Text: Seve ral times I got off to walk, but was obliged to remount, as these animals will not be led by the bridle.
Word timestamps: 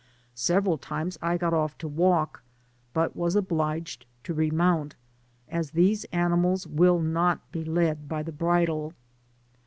Seve 0.35 0.65
ral 0.65 0.77
times 0.79 1.19
I 1.21 1.37
got 1.37 1.53
off 1.53 1.77
to 1.77 1.87
walk, 1.87 2.41
but 2.91 3.15
was 3.15 3.35
obliged 3.35 4.07
to 4.23 4.33
remount, 4.33 4.95
as 5.47 5.69
these 5.69 6.05
animals 6.05 6.65
will 6.65 6.99
not 6.99 7.51
be 7.51 7.63
led 7.63 8.09
by 8.09 8.23
the 8.23 8.31
bridle. 8.31 8.95